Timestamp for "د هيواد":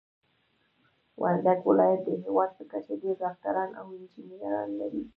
2.05-2.51